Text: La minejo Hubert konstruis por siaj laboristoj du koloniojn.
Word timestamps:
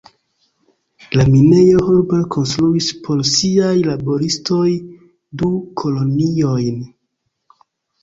La 1.19 1.25
minejo 1.33 1.83
Hubert 1.97 2.25
konstruis 2.37 2.89
por 3.05 3.23
siaj 3.35 3.77
laboristoj 3.91 4.67
du 5.45 5.55
koloniojn. 5.85 6.85